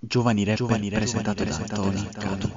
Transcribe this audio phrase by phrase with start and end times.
[0.00, 2.52] Giovani rapper, Giovani presentato da Tony Cadu.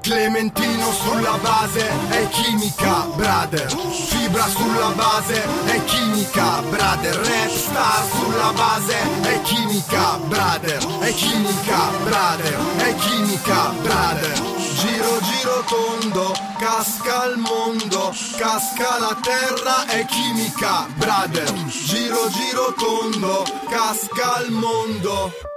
[0.00, 3.70] Clementino sulla base è chimica, brother.
[3.70, 7.16] Fibra sulla base è chimica, brother.
[7.16, 10.86] Rap star sulla base è chimica, brother.
[11.00, 12.56] È chimica, brother.
[12.76, 14.53] È chimica, brother.
[14.76, 21.52] Giro giro tondo, casca il mondo, casca la terra è chimica, brother.
[21.68, 25.53] Giro giro tondo, casca il mondo.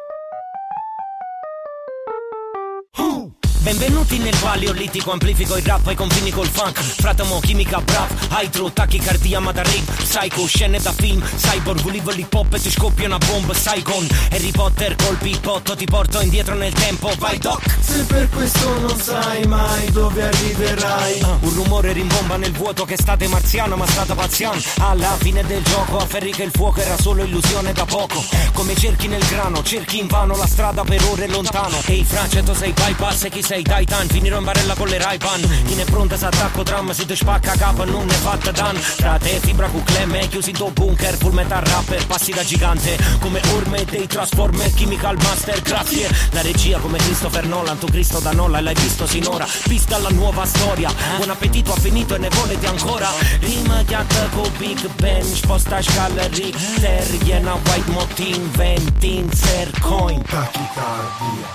[3.68, 6.80] Benvenuti nel paleolitico, amplifico il rap ai confini col funk.
[6.82, 12.62] Fratomo, chimica, brap, hydro, tachicardia, madarig Psycho, scene da film, cyborg, ulivo l'hip hop e
[12.62, 17.38] ti scoppia una bomba Saigon, Harry Potter, colpi potto Ti porto indietro nel tempo, vai
[17.40, 17.62] doc!
[17.82, 21.22] Se per questo non sai mai dove arriverai.
[21.22, 25.62] Uh, Un rumore rimbomba nel vuoto che state marziano ma stata pazziano Alla fine del
[25.64, 28.24] gioco afferri che il fuoco era solo illusione da poco.
[28.54, 31.78] Come cerchi nel grano, cerchi invano la strada per ore lontano.
[31.86, 35.42] Ehi hey, tu sei bypass e chi sei Titan Finirò in barella con le Ray-Ban
[35.66, 38.80] Chi ne è pronta se attacco dramma Si te spacca capa non ne fatta dan.
[38.98, 42.98] Tra te fibra cu clemme Chiusi in tuo bunker Full metal rapper Passi da gigante.
[43.20, 46.10] Come orme dei Transformer Chemical Master Grazie.
[46.32, 49.48] La regia come Christopher Nolan Tu Cristo da Nola l'hai visto sinora.
[49.66, 53.10] Vista alla nuova storia Buon appetito ha finito e ne volete ancora.
[53.40, 61.48] Rima chiatta con Big Ben Sposta scala Richter Iena White Motin Ventin Sercoin Tachicardia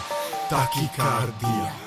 [0.49, 1.82] Tachicardia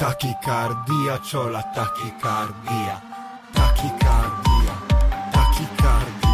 [0.00, 3.02] Tachicardia, c'ho la tachicardia.
[3.52, 4.72] Tachicardia
[5.30, 6.24] Tachicardia.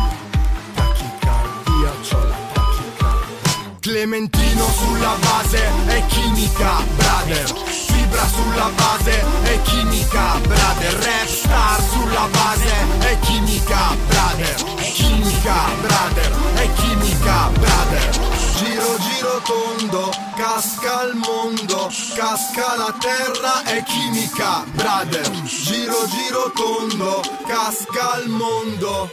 [2.00, 3.78] C'ho la tachicardia.
[3.80, 7.52] Clementino sulla base è chimica, brother.
[7.66, 10.94] Fibra sulla base è chimica, brother.
[11.02, 14.54] Rap star sulla base è chimica, brother.
[14.78, 23.82] Chimica, brother, è chimica, brother Giro giro tondo, casca il mondo, casca la terra, è
[23.82, 25.30] chimica, brother.
[25.42, 29.10] Giro giro tondo, casca il mondo.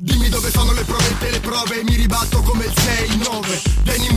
[0.00, 4.08] Dimmi dove sono le prove e le prove Mi ribatto come il 6-9 Vieni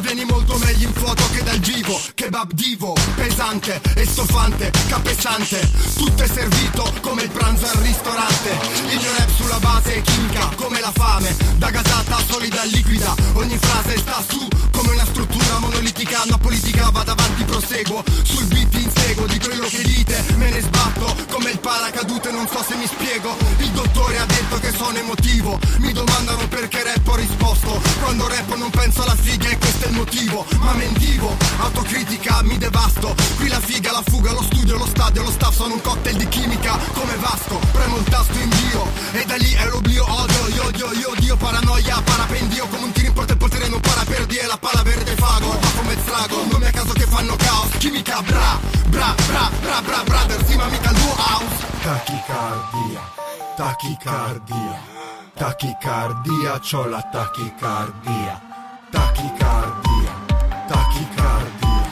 [0.00, 2.00] vieni molto meglio in foto che dal vivo.
[2.14, 8.50] Kebab divo, pesante e stofante, capesante Tutto è servito come il pranzo al ristorante.
[8.90, 11.36] Il mio rap sulla base è chimica come la fame.
[11.56, 13.14] Da gasata solida liquida.
[13.34, 16.22] Ogni frase sta su come una struttura monolitica.
[16.24, 18.46] Una politica vado avanti proseguo Sul
[21.64, 23.34] paracadute Non so se mi spiego.
[23.56, 25.58] Il dottore ha detto che sono emotivo.
[25.78, 27.80] Mi domandano perché rap ho risposto.
[28.00, 30.44] Quando rap non penso alla figa e questo è il motivo.
[30.60, 33.14] Ma mentivo, autocritica mi devasto.
[33.36, 36.28] Qui la figa, la fuga, lo studio, lo stadio, lo staff Sono un cocktail di
[36.28, 36.78] chimica.
[36.92, 41.10] Come Vasco Premo il tasto invio e da lì è l'oblio Odio, io odio, io
[41.10, 44.58] odio, paranoia, parapendio Come un tiro in porta il potere non para per dire La
[44.58, 48.58] palla verde fago, come strago Non è a caso che fanno caos, chimica bra
[48.88, 51.23] Bra, bra, bra, bra, brother, sì mica il house
[51.84, 53.02] Tachicardia
[53.56, 54.80] Tachicardia,
[55.36, 58.40] tachicardia, c'ho la tachicardia.
[58.90, 60.12] Tachicardia,
[60.66, 61.84] tachicardia,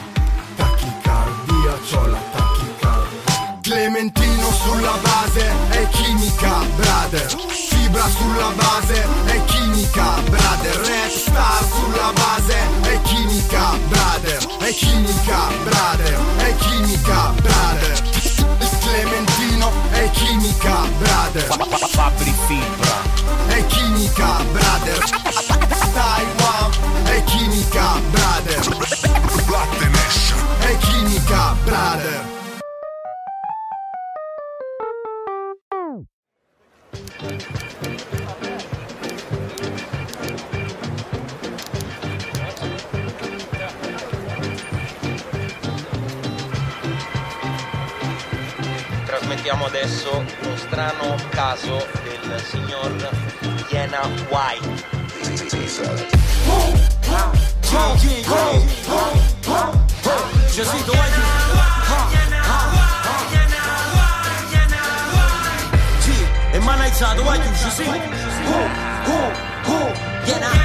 [0.55, 3.59] tachicardia, c'ho la tachicardia.
[3.61, 7.27] Clementino sulla base è chimica, brother.
[7.47, 10.75] Fibra sulla base è chimica, brother.
[10.87, 14.43] Red star sulla base è chimica, brother.
[14.57, 16.19] È chimica, brother.
[16.37, 17.32] È chimica,
[22.31, 23.01] Fibra
[23.47, 24.99] È chimica, brother.
[25.93, 26.71] Taiwan
[27.05, 28.67] è chimica, brother.
[29.49, 32.41] Latte Nation È chimica, brother.
[49.05, 52.91] Trasmettiamo adesso lo strano caso del signor
[53.69, 54.91] Iena White.
[66.51, 67.91] E manazzato, vai chiuso, sì Uh,
[69.09, 69.91] uh, uh,
[70.25, 70.62] Iena Pronto,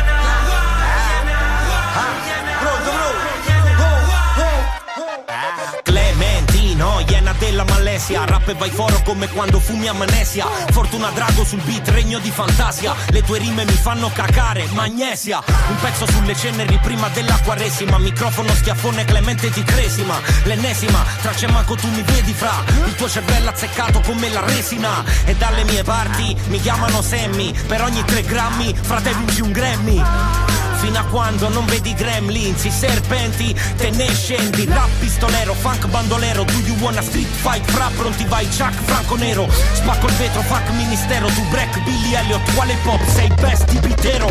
[7.98, 10.46] della Malesia Rap e vai foro come quando fumi amnesia.
[10.70, 12.94] Fortuna Drago sul beat, regno di fantasia.
[13.10, 15.42] Le tue rime mi fanno cacare, magnesia.
[15.68, 17.98] Un pezzo sulle ceneri prima della quaresima.
[17.98, 20.20] Microfono, schiaffone, Clemente di cresima.
[20.44, 22.62] L'ennesima, tracce manco tu mi vedi fra.
[22.86, 25.04] Il tuo cervello azzeccato come la resina.
[25.24, 27.52] E dalle mie parti mi chiamano Sammy.
[27.52, 32.70] Per ogni tre grammi, frate vinci un Grammy Fino a quando non vedi gremlins, i
[32.70, 34.64] serpenti, te ne scendi.
[34.64, 37.68] Rap pistolero, funk bandolero Do you wanna street fight?
[37.70, 39.48] Fra pronti vai, Chuck Franco Nero.
[39.72, 43.00] Spacco il vetro, fuck ministero Tu break, Billy Elliot, quale pop?
[43.08, 44.26] Sei best pitero.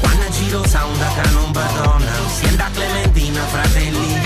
[0.00, 4.20] Quando giro sound a canon badonna Sienda Clementina, fratelli.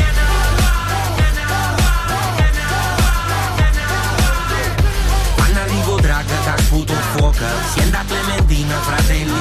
[5.34, 7.44] Quando arrivo draga, che sputo fuoco
[7.74, 9.37] Sienda Clementina, fratelli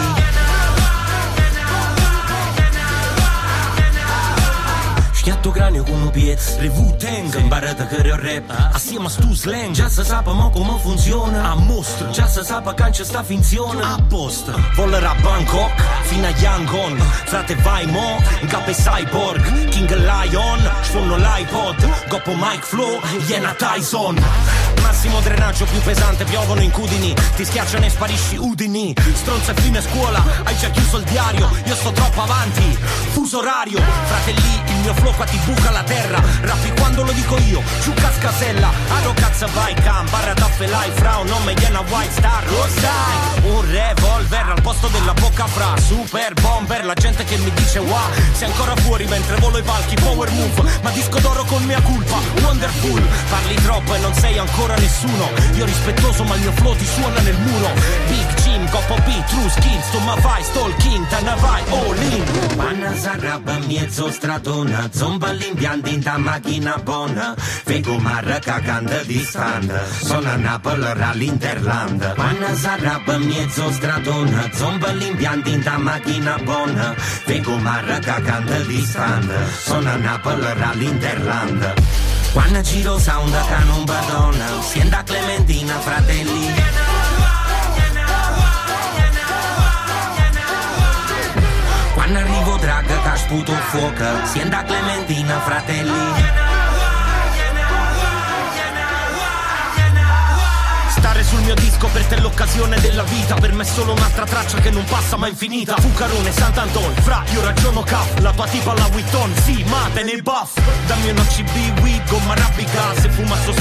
[5.88, 8.72] Schiatto cranio con un piez Revu-Tang Imparata che rap.
[8.74, 11.51] Assieme a stu slang Già se sappa mo come funziona.
[11.51, 12.10] A mostro.
[12.12, 13.81] Già se sappa cancia sta finzione.
[13.81, 14.54] A posto.
[14.75, 16.98] Volerà a Bangkok Fino a Yangon.
[16.98, 20.72] Frate vai mo è cyborg King Lion.
[20.81, 26.24] Sfonno l'iPod Goppo Mike Flow Iena Tyson Massimo drenaggio più pesante.
[26.24, 28.95] Piovono incudini Ti schiacciano e sparisci udini.
[29.13, 31.50] Stronza e fine scuola Hai già chiuso il diario.
[31.65, 32.77] Io sto troppo avanti
[33.12, 33.81] Fuso orario.
[34.06, 36.21] Fratelli il mio flow qua ti buca la terra.
[36.41, 38.69] Rappi quando lo dico io Giù cascasella.
[39.00, 42.50] Aro cazzo vai cam Barra taffe life Fra un nome Iena White Star.
[42.50, 45.74] Lo sai Un revolver al posto della bocca fra.
[45.79, 49.95] Super bomber La gente che mi dice wow Sei ancora fuori mentre volo i palchi
[49.95, 50.79] Power move.
[50.81, 53.01] Ma disco d'oro con mia colpa Wonderful.
[53.29, 55.29] Parli troppo e non sei ancora nessuno.
[55.56, 57.71] Io rispettoso ma il mio flow ti suona nel muro.
[58.07, 62.95] Big Jim, Coppo B, True Skills Tu ma vai, stalking, te ne vai all in.
[62.97, 67.35] Si arrabba mezzo stratona Zomba l'impianti in ta macchina buona.
[67.38, 69.88] Fego marra cagando di stand.
[70.01, 72.15] Sono a Napoli all'Interland
[72.53, 76.94] si arrabba mezzo stratona Zomba l'impianti in ta macchina buona.
[76.97, 79.31] Fego marra cagando di stand.
[79.50, 81.74] Sono a Napoli all'Interland
[82.38, 86.54] Quando giro sound canon badonna Sienda Clementina fratelli.
[91.95, 96.56] Quando arrivo drag che sputo fuoco Sienda Clementina fratelli
[101.48, 103.36] mio disco per te è l'occasione della vita.
[103.36, 105.78] Per me è solo un'altra traccia che non passa ma infinita.
[105.78, 110.22] Fucarone, Sant'Anton, fra io ragiono cap La tua tipa la Witton, sì ma te ne
[110.22, 113.54] buff Dammi un OCB, weed, gomma rappica Se fuma sto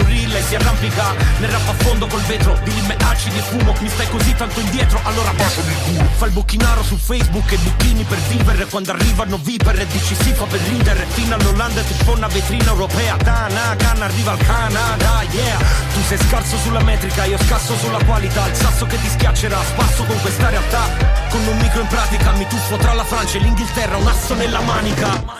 [0.00, 1.14] spliff, signorile e si arrampica.
[1.38, 3.74] Nel rap a fondo col vetro, di lime acidi e fumo.
[3.80, 6.08] Mi stai così tanto indietro, allora passami il culo.
[6.16, 8.66] Fa il bucchinaro su Facebook e buchini per vivere.
[8.66, 11.06] Quando arrivano viper e dici si fa per ridere.
[11.10, 13.16] Fino all'Olanda ti fa una vetrina europea.
[13.16, 15.58] Tana, canna arriva al Canada, yeah.
[15.92, 18.46] Tu sei scarso sulla metrica, io scasso sulla qualità.
[18.46, 21.18] Il sasso che ti schiaccerà, spasso con questa realtà.
[21.28, 24.60] Con un micro in pratica mi tuffo tra la Francia e l'Inghilterra Un asso nella
[24.60, 25.38] manica.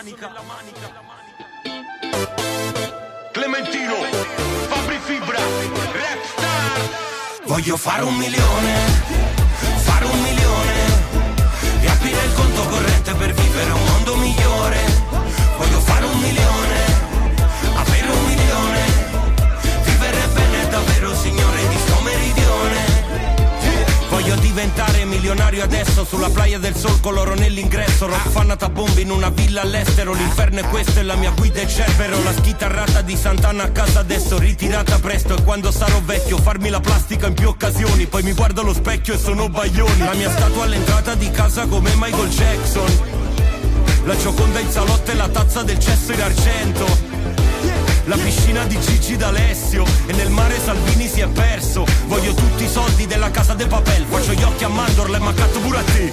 [3.31, 3.95] Clementino,
[7.51, 8.73] Voglio fare un milione,
[9.83, 10.73] fare un milione,
[11.81, 13.90] riaprire il conto corrente per vivere un
[24.51, 26.03] diventare milionario adesso.
[26.03, 28.05] Sulla playa del sol con l'oro nell'ingresso.
[28.05, 30.13] Rock fanata bombe in una villa all'estero.
[30.13, 32.21] L'inferno è questo e la mia guida è Cerbero.
[32.21, 35.37] La schitarrata di Sant'Anna a casa adesso Ritirata presto.
[35.37, 38.07] E quando sarò vecchio Farmi la plastica in più occasioni.
[38.07, 39.99] Poi mi guardo allo specchio e sono Baglioni.
[39.99, 43.19] La mia statua all'entrata di casa come Michael Jackson.
[44.03, 47.30] La gioconda in salotto e la tazza del cesso in argento
[48.05, 51.85] la piscina di Gigi D'Alessio E nel mare Salvini si è perso.
[52.07, 54.05] Voglio tutti i soldi della casa del papel.
[54.09, 56.11] Faccio gli occhi a mandorla e mancato pure a te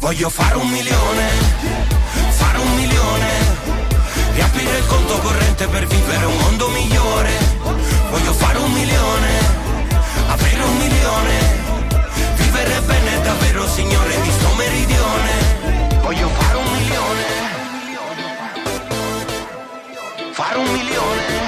[0.00, 1.28] Voglio fare un milione
[2.30, 3.72] Fare un milione
[4.34, 7.30] Riaprire il conto corrente per vivere un mondo migliore.
[8.10, 9.28] Voglio fare un milione
[10.28, 11.62] Avere un milione
[12.36, 16.00] Vivere bene davvero signore di sto meridione.
[16.02, 17.53] Voglio fare un milione
[20.54, 21.42] fare un milione.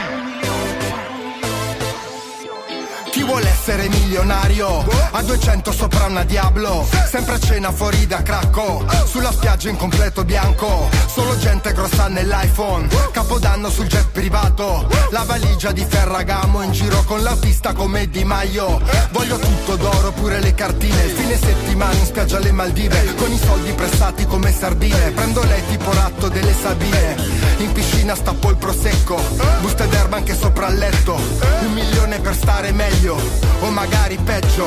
[3.11, 4.85] Chi vuole essere milionario?
[5.13, 6.87] A 200 sopra una Diablo.
[7.09, 8.85] Sempre a cena fuori da Cracco.
[9.07, 10.91] Sulla spiaggia in completo bianco.
[11.07, 12.89] Solo gente grossa nell'iPhone.
[13.13, 14.87] Capodanno sul jet privato.
[15.11, 18.81] La valigia di Ferragamo In giro con la pista come Di Maio.
[19.13, 21.07] Voglio tutto d'oro, pure le cartine.
[21.09, 23.15] Fine settimana in spiaggia alle Maldive.
[23.15, 25.13] Con i soldi prestati come sardine.
[25.13, 29.17] Prendo lei tipo ratto delle Sabine in piscina stappo il prosecco,
[29.61, 31.15] buste d'erba anche sopra il letto.
[31.15, 33.17] Un milione per stare meglio,
[33.61, 34.67] o magari peggio.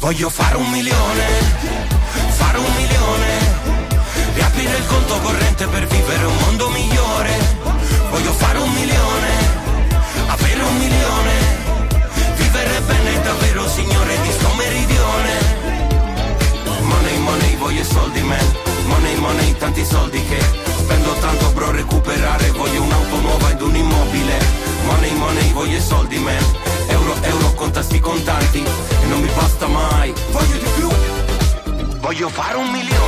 [0.00, 1.24] Voglio fare un milione,
[2.28, 3.82] fare un milione.
[4.34, 7.38] Riaprire il conto corrente per vivere un mondo migliore.
[8.10, 9.28] Voglio fare un milione,
[10.26, 11.32] avere un milione.
[12.36, 15.32] Vivere bene davvero signore di sto meridione.
[16.80, 18.52] Money, money, voglio soldi, man.
[18.86, 22.50] Money, money, tanti soldi che Spendo tanto bro recuperare.
[22.50, 24.38] Voglio un'auto nuova ed un immobile.
[24.84, 26.44] Money money voglio i soldi man.
[26.88, 28.58] Euro euro contasti contanti.
[28.58, 30.12] E non mi basta mai.
[30.30, 30.88] Voglio di più.
[32.00, 33.03] Voglio fare un milione.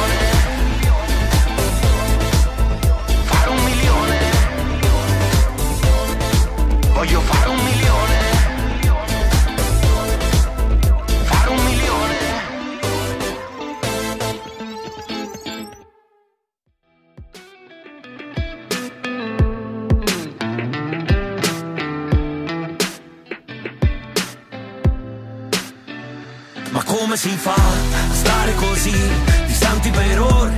[27.16, 29.10] Come si fa a stare così
[29.46, 30.52] distanti per ore?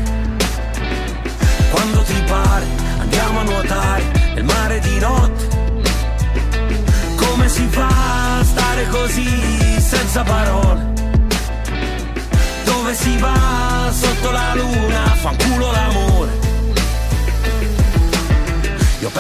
[1.71, 2.67] Quando ti pare
[2.99, 4.03] andiamo a nuotare
[4.35, 5.47] nel mare di notte.
[7.15, 10.93] Come si fa a stare così senza parole?
[12.65, 15.15] Dove si va sotto la luna?
[15.15, 16.48] Fanculo l'amore.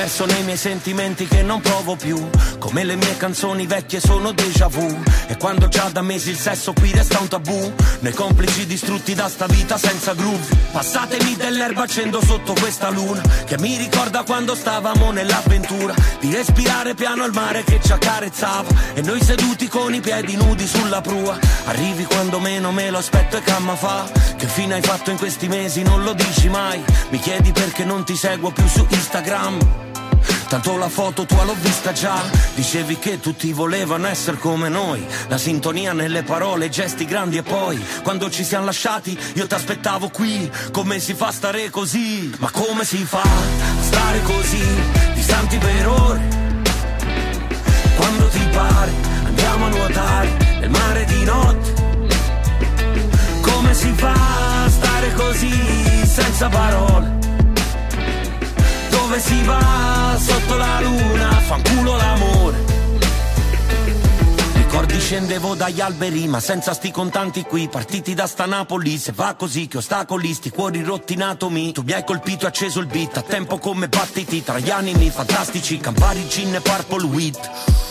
[0.08, 2.30] Perso nei miei sentimenti che non provo più.
[2.58, 5.02] Come le mie canzoni vecchie sono déjà vu.
[5.26, 7.74] E quando già da mesi il sesso qui resta un tabù.
[7.98, 10.46] Noi complici distrutti da sta vita senza groove.
[10.72, 15.94] Passatemi dell'erba accendo sotto questa luna Che mi ricorda quando stavamo nell'avventura.
[16.20, 18.70] Di respirare piano il mare che ci accarezzava.
[18.94, 21.38] E noi seduti con i piedi nudi sulla prua.
[21.66, 24.10] Arrivi quando meno me lo aspetto e camma fa.
[24.38, 25.82] Che fine hai fatto in questi mesi?
[25.82, 26.82] Non lo dici mai.
[27.10, 29.96] Mi chiedi perché non ti seguo più su Instagram
[30.48, 32.22] Tanto la foto tua l'ho vista già
[32.54, 37.78] Dicevi che tutti volevano essere come noi La sintonia nelle parole, gesti grandi e poi
[38.02, 42.34] Quando ci siamo lasciati io ti aspettavo qui Come si fa a stare così?
[42.38, 44.64] Ma come si fa a stare così?
[45.12, 46.28] Distanti per ore
[47.96, 48.92] Quando ti pare
[49.24, 50.28] andiamo a nuotare
[50.60, 51.72] nel mare di notte
[53.42, 54.14] Come si fa
[54.64, 57.37] a stare così senza parole?
[59.18, 61.30] Dove si va sotto la luna?
[61.40, 62.64] Fanculo l'amore.
[64.52, 69.34] Ricordi scendevo dagli alberi ma senza sti contanti qui Partiti da sta Napoli Se va
[69.34, 73.16] così che ostacoli sti cuori rotti atomi Tu mi hai colpito e acceso il beat
[73.16, 77.87] A tempo come battiti tra gli animi fantastici Campari, gin e purple wheat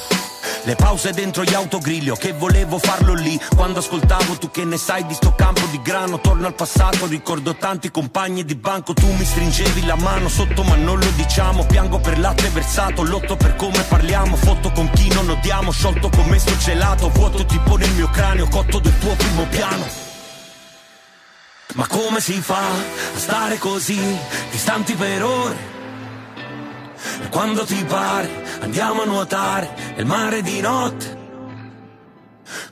[0.67, 3.39] le pause dentro gli autogrill, che volevo farlo lì.
[3.55, 7.55] Quando ascoltavo tu che ne sai di sto campo di grano Torno al passato, ricordo
[7.55, 11.65] tanti compagni di banco Tu mi stringevi la mano sotto ma non lo diciamo.
[11.65, 14.35] Piango per latte versato, lotto per come parliamo.
[14.35, 17.07] Foto con chi non odiamo, sciolto come sto gelato.
[17.11, 19.85] Vuoto tipo nel mio cranio, cotto del tuo primo piano.
[21.75, 23.99] Ma come si fa a stare così,
[24.51, 25.76] distanti per ore?
[27.21, 28.29] E quando ti pare
[28.61, 31.25] andiamo a nuotare nel mare di notte.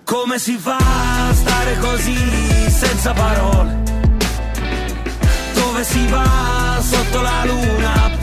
[0.04, 3.84] Come si fa a stare così senza parole?
[5.54, 8.15] Dove si va sotto la luna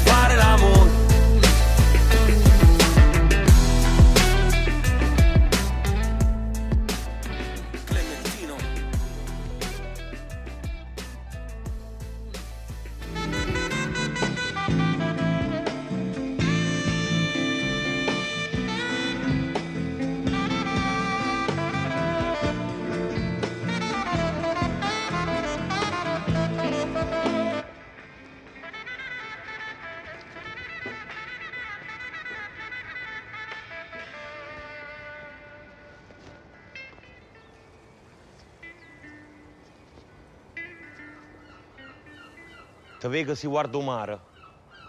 [43.12, 44.19] Che si guarda il mare,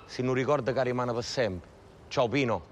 [0.05, 1.69] si non ricorda che rimane per sempre.
[2.07, 2.65] Ciao Pino.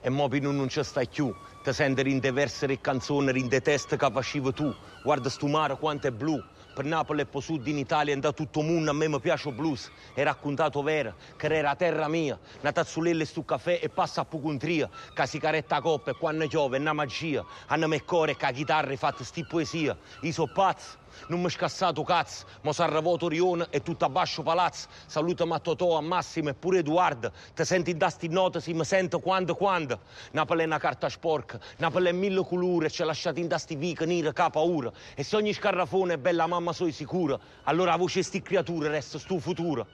[0.00, 1.32] E mo Pino non ci stai più,
[1.62, 4.74] ti senti rindeversare le canzoni, rinde test che facevi tu.
[5.02, 6.42] Guarda sto mare quanto è blu.
[6.74, 9.50] Per Napoli e poi sud in Italia e da tutto mondo a me mi piace
[9.50, 9.90] il blues.
[10.14, 12.38] È raccontato vero, che era terra mia.
[12.60, 14.88] Una tazzulella stu caffè e passa a pucontria.
[15.12, 17.44] Che si caretta a coppa e quando piove è una magia.
[17.66, 19.96] Hanno me core che la chitarra fatta sti poesia.
[20.22, 21.02] Io so pazzo.
[21.28, 24.88] Non mi scassato cazzo, ma sarà voto Rione e tutto a bascio palazzo.
[25.06, 27.32] Saluta a Totò, a Massimo e pure Edoardo.
[27.54, 30.00] Ti senti da sti note, si mi sento quando quando.
[30.32, 34.04] Napoli è una carta sporca, Napoli è mille colore, ci lasciati in da sti vica
[34.04, 34.90] nera che ha paura.
[35.14, 39.18] E se ogni scarrafone è bella mamma sono sicura, allora la voce sti creature resta
[39.18, 39.86] sto futuro.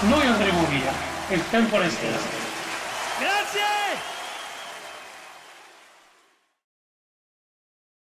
[0.00, 0.92] Noi andremo via
[1.30, 2.37] il tempo resterà.